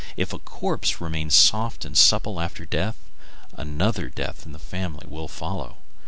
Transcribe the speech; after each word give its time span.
If 0.17 0.33
a 0.33 0.39
corpse 0.39 0.99
remains 0.99 1.35
soft 1.35 1.85
and 1.85 1.95
supple 1.95 2.39
after 2.41 2.65
death, 2.65 2.95
another 3.55 4.09
death 4.09 4.47
in 4.47 4.51
the 4.51 4.57
family 4.57 5.05
will 5.07 5.27
follow. 5.27 5.77